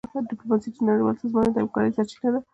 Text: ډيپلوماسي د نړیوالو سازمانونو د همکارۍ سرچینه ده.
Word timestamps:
ډيپلوماسي 0.29 0.69
د 0.73 0.77
نړیوالو 0.89 1.21
سازمانونو 1.21 1.53
د 1.53 1.57
همکارۍ 1.63 1.91
سرچینه 1.97 2.29
ده. 2.33 2.39